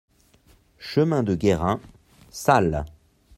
[0.79, 1.79] Chemin de Guérin,
[2.31, 2.85] Salles